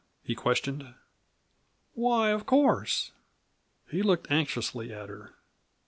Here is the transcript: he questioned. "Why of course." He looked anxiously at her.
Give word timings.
he 0.23 0.33
questioned. 0.33 0.95
"Why 1.93 2.29
of 2.31 2.47
course." 2.47 3.11
He 3.91 4.01
looked 4.01 4.31
anxiously 4.31 4.91
at 4.91 5.09
her. 5.09 5.35